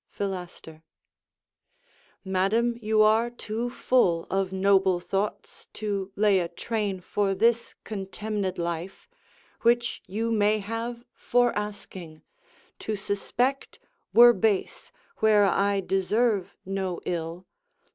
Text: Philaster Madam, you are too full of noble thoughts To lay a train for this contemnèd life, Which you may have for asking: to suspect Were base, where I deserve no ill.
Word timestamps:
Philaster 0.09 0.81
Madam, 2.25 2.75
you 2.81 3.03
are 3.03 3.29
too 3.29 3.69
full 3.69 4.25
of 4.31 4.51
noble 4.51 4.99
thoughts 4.99 5.67
To 5.73 6.11
lay 6.15 6.39
a 6.39 6.47
train 6.47 7.01
for 7.01 7.35
this 7.35 7.75
contemnèd 7.85 8.57
life, 8.57 9.07
Which 9.61 10.01
you 10.07 10.31
may 10.31 10.57
have 10.57 11.05
for 11.13 11.55
asking: 11.55 12.23
to 12.79 12.95
suspect 12.95 13.77
Were 14.11 14.33
base, 14.33 14.91
where 15.17 15.45
I 15.45 15.81
deserve 15.81 16.57
no 16.65 16.99
ill. 17.05 17.45